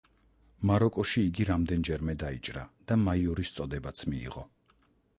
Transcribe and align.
მაროკოში 0.69 1.23
იგი 1.25 1.45
რამდენიმეჯერ 1.51 2.07
დაიჭრა 2.25 2.65
და 2.91 3.01
მაიორის 3.05 3.57
წოდებაც 3.61 4.07
მიიღო. 4.13 4.49